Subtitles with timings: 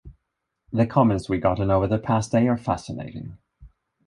[0.73, 3.37] The comments we've gotten over the past day are fascinating.